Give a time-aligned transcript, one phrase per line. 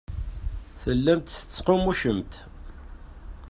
[0.81, 2.33] Tellamt tettqummucemt.